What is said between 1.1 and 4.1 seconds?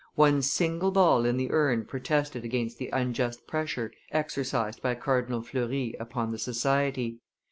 in the urn protested against the unjust pressure